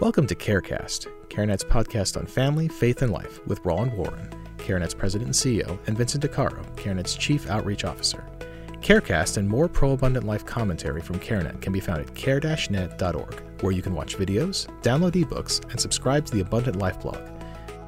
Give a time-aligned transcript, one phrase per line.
[0.00, 5.26] Welcome to CareCast, CareNet's podcast on family, faith, and life with Roland Warren, CareNet's president
[5.26, 8.24] and CEO, and Vincent DiCaro, CareNet's chief outreach officer.
[8.80, 13.72] CareCast and more pro abundant life commentary from CareNet can be found at care-net.org, where
[13.72, 17.20] you can watch videos, download ebooks, and subscribe to the Abundant Life blog.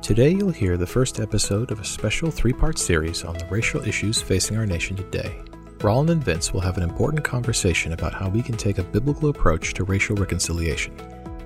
[0.03, 3.81] Today, you'll hear the first episode of a special three part series on the racial
[3.89, 5.41] issues facing our nation today.
[5.81, 9.31] Roland and Vince will have an important conversation about how we can take a biblical
[9.31, 10.95] approach to racial reconciliation.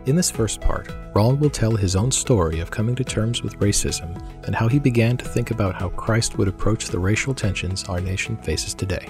[0.07, 3.59] In this first part, Roland will tell his own story of coming to terms with
[3.59, 7.83] racism and how he began to think about how Christ would approach the racial tensions
[7.89, 9.09] our nation faces today.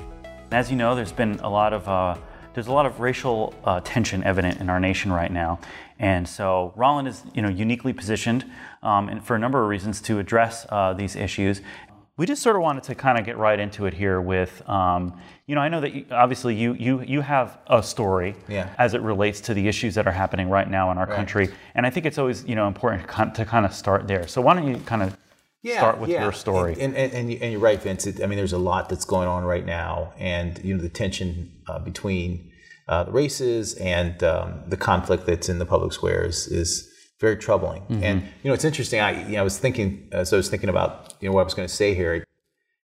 [0.53, 2.17] As you know, there's been a lot of uh,
[2.55, 5.59] there's a lot of racial uh, tension evident in our nation right now,
[5.99, 8.47] and so Roland is you know uniquely positioned,
[8.83, 11.61] um, and for a number of reasons to address uh, these issues
[12.19, 15.21] we just sort of wanted to kind of get right into it here with, um,
[15.47, 18.75] you know, I know that you, obviously you you you have a story yeah.
[18.79, 21.15] as it relates to the issues that are happening right now in our right.
[21.17, 23.03] country, and I think it's always you know important
[23.35, 24.27] to kind of start there.
[24.27, 25.17] So why don't you kind of
[25.63, 26.23] yeah, start with yeah.
[26.23, 26.73] your story?
[26.81, 28.07] And, and, and, and, you're right, Vince.
[28.07, 31.53] I mean, there's a lot that's going on right now, and you know the tension
[31.69, 32.51] uh, between
[32.89, 37.83] uh, the races and um, the conflict that's in the public squares is very troubling.
[37.83, 38.03] Mm-hmm.
[38.03, 39.01] And you know, it's interesting.
[39.01, 41.45] I you know, I was thinking as I was thinking about you know what I
[41.45, 42.15] was going to say here.
[42.15, 42.25] You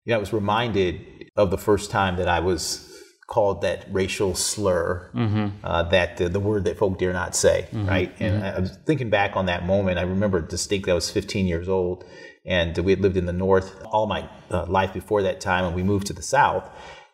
[0.06, 2.86] know, I was reminded of the first time that I was
[3.30, 5.64] called that racial slur, mm-hmm.
[5.64, 7.88] uh, that the, the, word that folk dare not say, mm-hmm.
[7.88, 8.12] right?
[8.18, 8.56] And mm-hmm.
[8.56, 9.98] I was thinking back on that moment.
[9.98, 10.90] I remember distinctly.
[10.90, 12.04] I was 15 years old,
[12.44, 15.76] and we had lived in the north all my uh, life before that time, and
[15.76, 16.68] we moved to the south.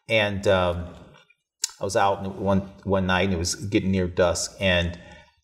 [0.08, 0.95] And um,
[1.80, 4.98] I was out one one night, and it was getting near dusk, and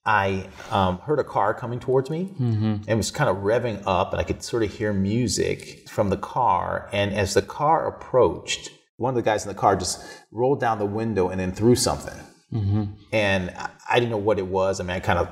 [0.04, 2.76] I um, heard a car coming towards me mm-hmm.
[2.88, 6.16] and was kind of revving up, and I could sort of hear music from the
[6.16, 6.88] car.
[6.92, 10.78] And as the car approached, one of the guys in the car just rolled down
[10.78, 12.18] the window and then threw something.
[12.52, 12.84] Mm-hmm.
[13.12, 13.54] And
[13.88, 14.80] I didn't know what it was.
[14.80, 15.28] I mean, I kind of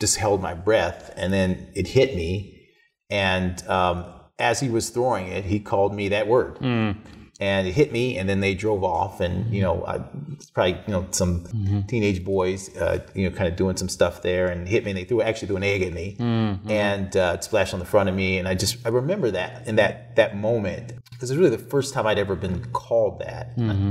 [0.00, 2.70] just held my breath, and then it hit me.
[3.08, 4.04] And um,
[4.38, 6.56] as he was throwing it, he called me that word.
[6.56, 6.96] Mm
[7.42, 10.00] and it hit me and then they drove off and you know I,
[10.34, 11.80] it's probably you know some mm-hmm.
[11.82, 14.98] teenage boys uh, you know kind of doing some stuff there and hit me and
[14.98, 16.70] they threw actually threw an egg at me mm-hmm.
[16.70, 19.66] and uh, it splashed on the front of me and I just I remember that
[19.66, 23.56] in that that moment because it's really the first time I'd ever been called that
[23.56, 23.90] mm-hmm.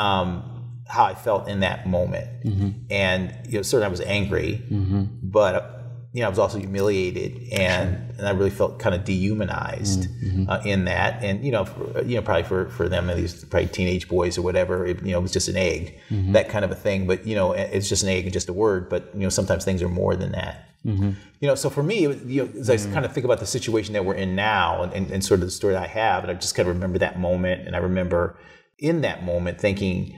[0.00, 2.70] um, how I felt in that moment mm-hmm.
[2.90, 5.06] and you know certainly I was angry mm-hmm.
[5.20, 5.73] but
[6.14, 10.48] you know, I was also humiliated and, and I really felt kind of dehumanized mm-hmm.
[10.48, 11.24] uh, in that.
[11.24, 14.42] And, you know, for, you know, probably for, for them, these probably teenage boys or
[14.42, 16.30] whatever, it, you know, it was just an egg, mm-hmm.
[16.30, 17.08] that kind of a thing.
[17.08, 18.88] But, you know, it's just an egg and just a word.
[18.88, 20.68] But, you know, sometimes things are more than that.
[20.86, 21.10] Mm-hmm.
[21.40, 23.92] You know, so for me, you know, as I kind of think about the situation
[23.94, 26.30] that we're in now and, and, and sort of the story that I have, and
[26.30, 27.66] I just kind of remember that moment.
[27.66, 28.38] And I remember
[28.78, 30.16] in that moment thinking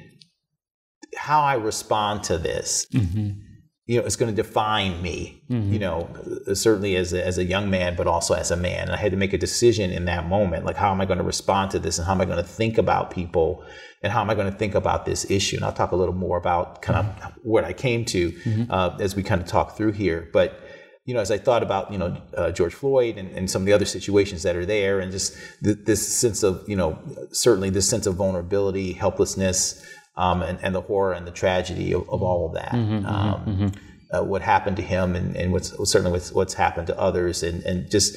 [1.17, 3.46] how I respond to this mm-hmm
[3.87, 5.73] you know, it's going to define me, mm-hmm.
[5.73, 6.09] you know,
[6.55, 8.89] certainly as a, as a young man, but also as a man.
[8.89, 11.19] And I had to make a decision in that moment, like, how am I going
[11.19, 13.65] to respond to this and how am I going to think about people
[14.03, 15.57] and how am I going to think about this issue?
[15.57, 17.49] And I'll talk a little more about kind of mm-hmm.
[17.49, 18.71] what I came to mm-hmm.
[18.71, 20.31] uh, as we kind of talk through here.
[20.33, 20.61] But,
[21.05, 23.67] you know, as I thought about, you know, uh, George Floyd and, and, some of
[23.67, 26.99] the other situations that are there and just th- this sense of, you know,
[27.31, 29.87] certainly this sense of vulnerability, helplessness,
[30.17, 32.73] um, and, and, the horror and the tragedy of, of all of that.
[32.73, 33.67] Mm-hmm, mm-hmm um, mm-hmm.
[34.13, 37.65] Uh, what happened to him and, and what's certainly what's, what's happened to others and,
[37.65, 38.17] and just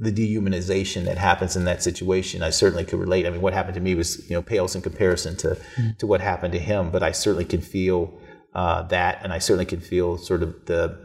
[0.00, 3.26] the dehumanization that happens in that situation, I certainly could relate.
[3.26, 5.90] I mean, what happened to me was, you know, pales in comparison to, mm-hmm.
[5.98, 8.18] to what happened to him, but I certainly can feel
[8.54, 10.98] uh, that, and I certainly can feel sort of the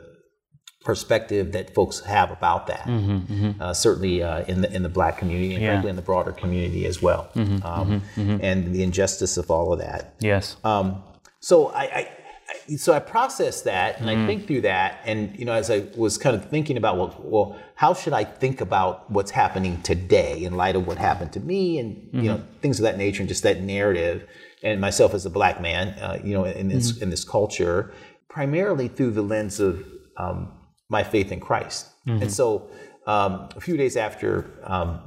[0.86, 2.86] perspective that folks have about that.
[2.86, 3.62] Mm-hmm, mm-hmm.
[3.62, 5.72] Uh, certainly uh, in the in the black community and yeah.
[5.72, 8.38] frankly in the broader community as well, mm-hmm, um, mm-hmm, mm-hmm.
[8.42, 10.14] and the injustice of all of that.
[10.20, 10.56] Yes.
[10.64, 11.04] Um,
[11.42, 14.26] so I, I, so I process that and I mm.
[14.26, 17.60] think through that, and you know, as I was kind of thinking about, well, well,
[17.76, 21.80] how should I think about what's happening today in light of what happened to me,
[21.80, 24.28] and you know, things of that nature, and just that narrative,
[24.64, 27.92] and myself as a black man, uh, you know, in this in this culture,
[28.30, 29.84] primarily through the lens of
[30.18, 30.52] um,
[30.90, 31.88] my faith in Christ.
[32.08, 32.24] Mm-hmm.
[32.24, 32.70] And so
[33.08, 35.02] um, a few days after um,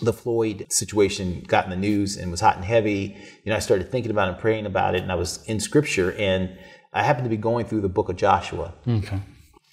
[0.00, 3.60] the Floyd situation got in the news and was hot and heavy, you know, I
[3.60, 6.56] started thinking about it and praying about it, and I was in Scripture, and
[6.92, 8.74] I happened to be going through the book of Joshua.
[8.86, 9.20] Okay.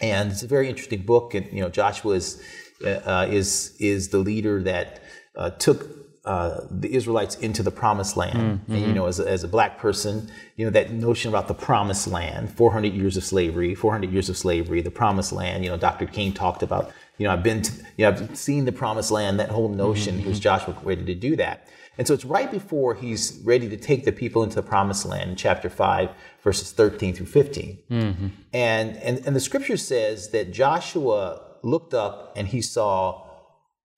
[0.02, 2.42] And it's a very interesting book, and you know, Joshua is
[2.86, 5.02] uh, is is the leader that
[5.36, 8.62] uh, took uh, the Israelites into the promised land.
[8.62, 8.74] Mm-hmm.
[8.74, 11.54] And, you know, as a, as a black person, you know, that notion about the
[11.54, 15.78] promised land, 400 years of slavery, 400 years of slavery, the promised land, you know,
[15.78, 16.06] Dr.
[16.06, 19.40] King talked about, you know, I've been, to, you know, I've seen the promised land,
[19.40, 20.30] that whole notion, mm-hmm.
[20.30, 21.68] was Joshua ready to do that.
[21.98, 25.32] And so it's right before he's ready to take the people into the promised land
[25.32, 26.10] in chapter 5,
[26.42, 27.78] verses 13 through 15.
[27.92, 28.28] Mm-hmm.
[28.54, 33.28] And, and, and the scripture says that Joshua looked up and he saw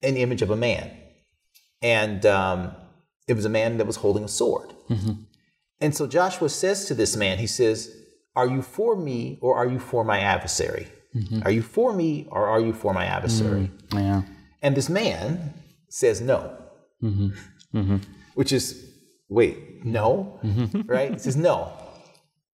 [0.02, 0.90] an image of a man.
[1.82, 2.72] And um,
[3.26, 4.72] it was a man that was holding a sword.
[4.88, 5.12] Mm-hmm.
[5.80, 7.94] And so Joshua says to this man, he says,
[8.36, 10.88] Are you for me or are you for my adversary?
[11.14, 11.42] Mm-hmm.
[11.44, 13.70] Are you for me or are you for my adversary?
[13.88, 14.22] Mm, yeah.
[14.62, 15.54] And this man
[15.88, 16.56] says no.
[17.02, 17.28] Mm-hmm.
[17.74, 17.96] Mm-hmm.
[18.34, 18.88] Which is,
[19.28, 20.38] wait, no?
[20.42, 20.82] Mm-hmm.
[20.82, 21.12] Right?
[21.12, 21.72] He says, no.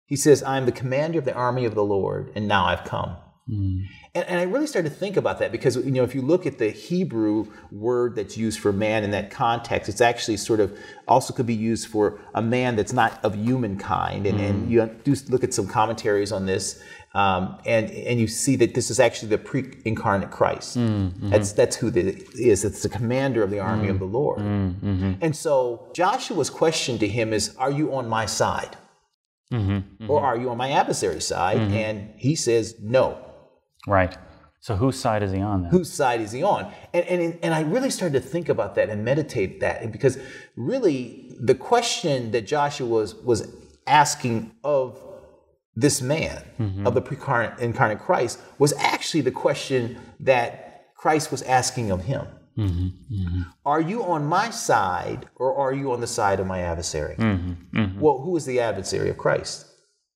[0.06, 3.18] He says, I'm the commander of the army of the Lord, and now I've come.
[3.49, 3.88] Mm.
[4.13, 6.45] And, and, I really started to think about that because you know if you look
[6.45, 10.77] at the Hebrew word that's used for man in that context, it's actually sort of
[11.07, 14.27] also could be used for a man that's not of humankind.
[14.27, 14.49] And, mm.
[14.49, 16.83] and you do look at some commentaries on this,
[17.13, 20.77] um, and and you see that this is actually the pre-incarnate Christ.
[20.77, 21.29] Mm, mm-hmm.
[21.29, 22.65] That's that's who the is.
[22.65, 24.39] It's the commander of the army mm, of the Lord.
[24.39, 25.13] Mm, mm-hmm.
[25.21, 28.75] And so Joshua's question to him is, "Are you on my side,
[29.51, 30.11] mm-hmm, mm-hmm.
[30.11, 31.73] or are you on my adversary's side?" Mm-hmm.
[31.73, 33.23] And he says, "No."
[33.87, 34.15] Right.
[34.59, 35.71] So whose side is he on then?
[35.71, 36.71] Whose side is he on?
[36.93, 40.17] And, and, and I really started to think about that and meditate that because
[40.55, 43.55] really the question that Joshua was, was
[43.85, 45.01] asking of
[45.75, 46.87] this man, mm-hmm.
[46.87, 52.25] of the pre-incarnate incarnate Christ, was actually the question that Christ was asking of him.
[52.57, 52.87] Mm-hmm.
[53.13, 53.41] Mm-hmm.
[53.63, 57.15] Are you on my side or are you on the side of my adversary?
[57.15, 57.79] Mm-hmm.
[57.79, 57.99] Mm-hmm.
[57.99, 59.67] Well, who is the adversary of Christ?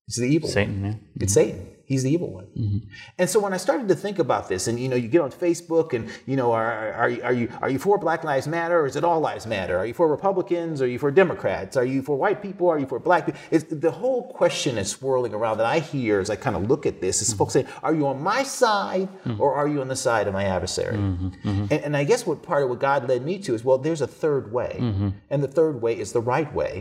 [0.07, 0.49] It's the evil.
[0.49, 0.93] Satan, yeah.
[1.23, 1.67] It's Satan.
[1.91, 2.45] He's the evil one.
[2.57, 2.77] Mm-hmm.
[3.17, 5.29] And so when I started to think about this, and you know, you get on
[5.29, 8.79] Facebook, and you know, are, are, you, are you are you for Black Lives Matter,
[8.79, 9.77] or is it All Lives Matter?
[9.77, 10.81] Are you for Republicans?
[10.81, 11.75] Or are you for Democrats?
[11.75, 12.69] Are you for white people?
[12.69, 13.41] Are you for black people?
[13.51, 16.85] It's, the whole question is swirling around that I hear as I kind of look
[16.85, 17.39] at this is mm-hmm.
[17.39, 19.41] folks saying, "Are you on my side, mm-hmm.
[19.41, 21.27] or are you on the side of my adversary?" Mm-hmm.
[21.27, 21.73] Mm-hmm.
[21.73, 23.99] And, and, I guess what part of what God led me to is, well, there's
[23.99, 25.09] a third way, mm-hmm.
[25.29, 26.79] and the third way is the right way.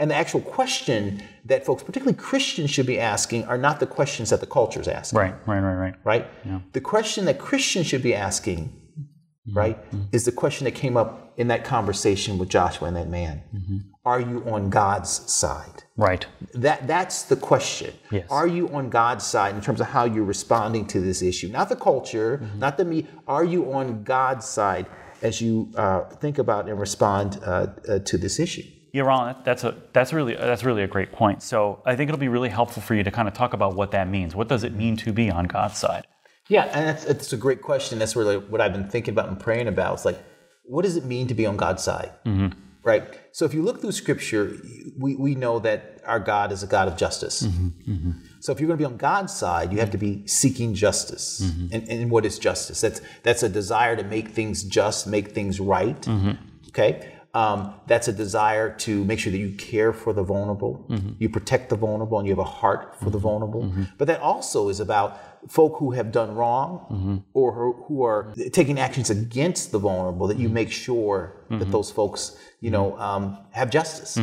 [0.00, 4.30] And the actual question that folks, particularly Christians, should be asking are not the questions
[4.30, 5.18] that the culture is asking.
[5.18, 5.94] Right, right, right, right.
[6.04, 6.26] Right?
[6.44, 6.60] Yeah.
[6.72, 9.56] The question that Christians should be asking, mm-hmm.
[9.56, 10.04] right, mm-hmm.
[10.12, 13.42] is the question that came up in that conversation with Joshua and that man.
[13.54, 13.78] Mm-hmm.
[14.04, 15.84] Are you on God's side?
[15.96, 16.26] Right.
[16.54, 17.94] That that's the question.
[18.10, 18.26] Yes.
[18.30, 21.48] Are you on God's side in terms of how you're responding to this issue?
[21.48, 22.58] Not the culture, mm-hmm.
[22.58, 23.06] not the me.
[23.28, 24.86] Are you on God's side
[25.22, 28.64] as you uh, think about and respond uh, uh, to this issue?
[28.92, 31.42] Yeah, Ron, that's a that's really that's really a great point.
[31.42, 33.92] So I think it'll be really helpful for you to kind of talk about what
[33.92, 34.34] that means.
[34.34, 36.06] What does it mean to be on God's side?
[36.48, 38.00] Yeah, and that's, that's a great question.
[38.00, 39.94] That's really what I've been thinking about and praying about.
[39.94, 40.18] It's like,
[40.64, 42.12] what does it mean to be on God's side?
[42.26, 42.48] Mm-hmm.
[42.82, 43.04] Right.
[43.30, 44.56] So if you look through Scripture,
[44.98, 47.42] we, we know that our God is a God of justice.
[47.42, 47.92] Mm-hmm.
[47.92, 48.10] Mm-hmm.
[48.40, 51.42] So if you're going to be on God's side, you have to be seeking justice.
[51.44, 51.74] Mm-hmm.
[51.74, 52.80] And, and what is justice?
[52.80, 56.00] That's that's a desire to make things just, make things right.
[56.00, 56.32] Mm-hmm.
[56.68, 57.12] Okay.
[57.32, 61.12] Um, that's a desire to make sure that you care for the vulnerable, mm-hmm.
[61.20, 63.10] you protect the vulnerable, and you have a heart for mm-hmm.
[63.12, 63.62] the vulnerable.
[63.62, 63.84] Mm-hmm.
[63.98, 67.16] But that also is about folk who have done wrong mm-hmm.
[67.32, 70.26] or who are taking actions against the vulnerable.
[70.26, 70.54] That you mm-hmm.
[70.54, 71.70] make sure that mm-hmm.
[71.70, 74.16] those folks, you know, um, have justice.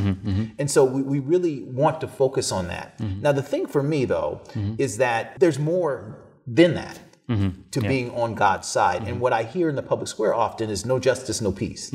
[0.59, 2.99] And so we, we, really want to focus on that.
[2.99, 4.41] Now, the thing for me though
[4.77, 6.99] is that there's more than that.
[7.71, 7.87] To yeah.
[7.89, 9.03] being on God's side.
[9.05, 11.91] And what I hear in the public square often is no justice, no peace.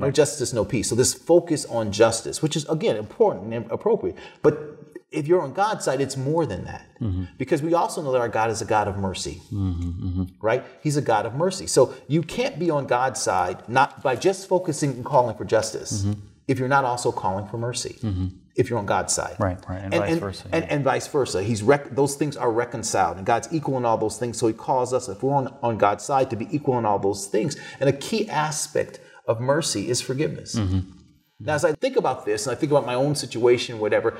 [0.00, 0.88] No justice, no peace.
[0.88, 4.16] So this focus on justice, which is again important and appropriate.
[4.42, 4.78] But
[5.10, 6.86] if you're on God's side, it's more than that.
[7.00, 7.24] Mm-hmm.
[7.38, 9.40] Because we also know that our God is a God of mercy.
[9.52, 10.24] Mm-hmm, mm-hmm.
[10.40, 10.64] Right?
[10.82, 11.66] He's a God of mercy.
[11.66, 16.02] So you can't be on God's side not by just focusing and calling for justice
[16.02, 16.20] mm-hmm.
[16.46, 17.96] if you're not also calling for mercy.
[18.02, 18.26] Mm-hmm.
[18.54, 19.36] If you're on God's side.
[19.38, 19.80] Right, right.
[19.80, 20.48] And, and vice versa.
[20.50, 21.44] And, and, vice versa.
[21.44, 23.16] He's rec- those things are reconciled.
[23.16, 24.36] And God's equal in all those things.
[24.36, 26.98] So he calls us, if we're on, on God's side, to be equal in all
[26.98, 27.56] those things.
[27.78, 30.56] And a key aspect of mercy is forgiveness.
[30.56, 30.98] Mm-hmm.
[31.40, 34.18] Now, as I think about this and I think about my own situation, whatever,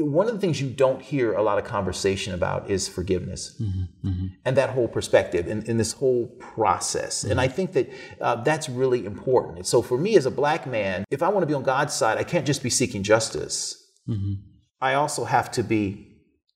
[0.00, 4.08] one of the things you don't hear a lot of conversation about is forgiveness mm-hmm,
[4.08, 4.26] mm-hmm.
[4.44, 7.20] and that whole perspective and, and this whole process.
[7.20, 7.30] Mm-hmm.
[7.30, 9.68] And I think that uh, that's really important.
[9.68, 12.18] So, for me as a black man, if I want to be on God's side,
[12.18, 13.80] I can't just be seeking justice.
[14.08, 14.34] Mm-hmm.
[14.80, 16.08] I also have to be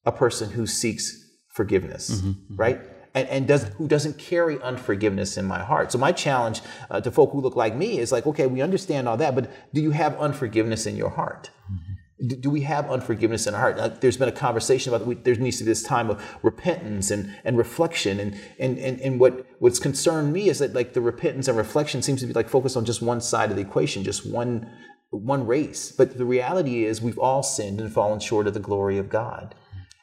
[0.05, 1.17] a person who seeks
[1.55, 2.57] forgiveness, mm-hmm, mm-hmm.
[2.57, 2.81] right?
[3.15, 5.93] And, and does, who doesn't carry unforgiveness in my heart.
[5.93, 9.09] So my challenge uh, to folk who look like me is like, okay, we understand
[9.09, 11.51] all that, but do you have unforgiveness in your heart?
[11.71, 12.41] Mm-hmm.
[12.41, 14.01] do, we have unforgiveness in our heart?
[14.01, 17.35] There's been a conversation about we, there needs to be this time of repentance and,
[17.45, 18.21] and reflection.
[18.21, 22.01] And, and, and, and what, what's concerned me is that like the repentance and reflection
[22.03, 24.71] seems to be like focused on just one side of the equation, just one,
[25.11, 25.93] one race.
[25.93, 29.55] But the reality is we've all sinned and fallen short of the glory of God.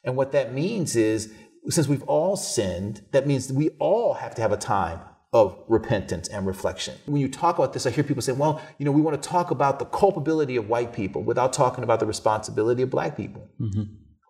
[0.03, 1.33] And what that means is
[1.67, 4.99] since we've all sinned, that means we all have to have a time
[5.31, 6.95] of repentance and reflection.
[7.05, 9.29] When you talk about this, I hear people say, well, you know, we want to
[9.29, 13.47] talk about the culpability of white people without talking about the responsibility of black people.
[13.61, 13.83] Mm-hmm.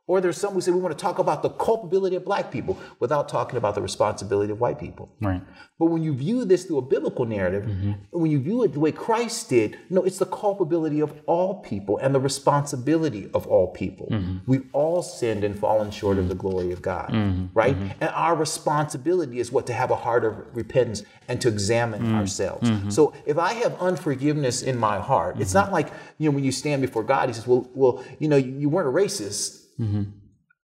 [0.10, 2.80] Or there's some who say we want to talk about the culpability of black people
[3.00, 5.14] without talking about the responsibility of white people.
[5.22, 5.40] Right.
[5.78, 7.92] But when you view this through a biblical narrative, mm-hmm.
[8.10, 12.00] when you view it the way Christ did, no, it's the culpability of all people
[12.00, 14.08] and the responsibility of all people.
[14.10, 14.38] Mm-hmm.
[14.48, 17.46] We've all sinned and fallen short of the glory of God, mm-hmm.
[17.54, 17.76] right?
[17.76, 18.04] Mm-hmm.
[18.04, 22.16] And our responsibility is what to have a heart of repentance and to examine mm-hmm.
[22.16, 22.68] ourselves.
[22.68, 22.90] Mm-hmm.
[22.90, 26.52] So if I have unforgiveness in my heart, it's not like you know when you
[26.52, 30.04] stand before God, He says, "Well, well, you know, you, you weren't a racist." Mm-hmm.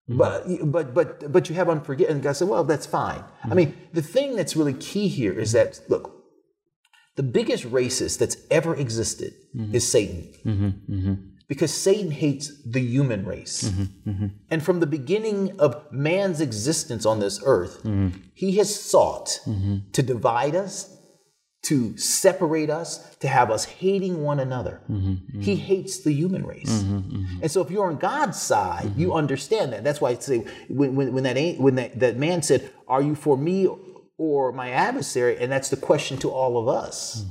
[0.08, 0.16] Mm-hmm.
[0.16, 2.14] But but but but you have unforgiveness.
[2.14, 3.52] And God said, "Well, that's fine." Mm-hmm.
[3.52, 6.24] I mean, the thing that's really key here is that look,
[7.16, 9.74] the biggest racist that's ever existed mm-hmm.
[9.74, 11.12] is Satan, mm-hmm.
[11.48, 13.72] Because Satan hates the human race,
[14.50, 17.86] and from the beginning of man's existence on this earth,
[18.34, 19.40] he has sought
[19.92, 20.95] to divide us,
[21.66, 24.80] to separate us, to have us hating one another.
[24.88, 25.40] Mm-hmm, mm-hmm.
[25.40, 26.70] He hates the human race.
[26.70, 27.42] Mm-hmm, mm-hmm.
[27.42, 29.16] and so if you're on God's side, you mm-hmm.
[29.16, 29.82] understand that.
[29.82, 33.16] That's why I say when, when, when that when that, that man said, Are you
[33.16, 33.68] for me
[34.16, 35.38] or my adversary?
[35.38, 37.24] And that's the question to all of us.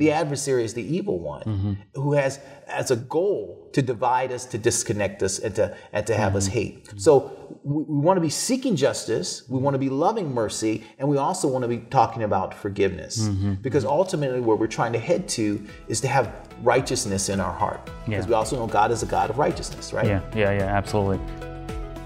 [0.00, 4.44] Mm-hmm, the adversary is the evil one who has as a goal to divide us,
[4.46, 6.88] to disconnect us, and to and to have us hate.
[6.96, 11.08] So we, we want to be seeking justice, we want to be loving mercy, and
[11.08, 13.28] we also want to be talking about forgiveness.
[13.28, 13.54] Mm-hmm.
[13.54, 17.84] Because ultimately, where we're trying to head to is to have righteousness in our heart.
[18.06, 18.28] Because yeah.
[18.28, 20.06] we also know God is a God of righteousness, right?
[20.06, 21.20] Yeah, yeah, yeah, absolutely.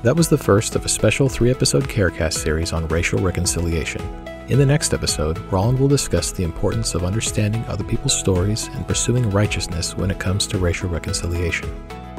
[0.04, 4.02] That was the first of a special three episode Carecast series on racial reconciliation.
[4.48, 8.86] In the next episode, Roland will discuss the importance of understanding other people's stories and
[8.86, 11.74] pursuing righteousness when it comes to racial reconciliation.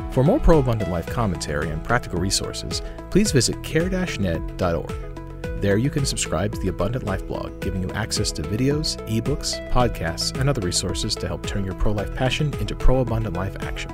[0.10, 5.62] For more Pro Abundant Life commentary and practical resources, please visit care-net.org.
[5.62, 9.62] There you can subscribe to the Abundant Life blog, giving you access to videos, ebooks,
[9.70, 13.56] podcasts, and other resources to help turn your pro life passion into pro abundant life
[13.60, 13.92] action.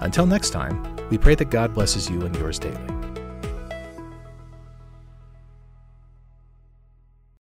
[0.00, 2.99] Until next time, we pray that God blesses you and yours daily.